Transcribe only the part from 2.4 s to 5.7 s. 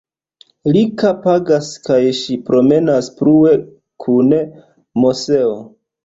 promenas plue kun Moseo.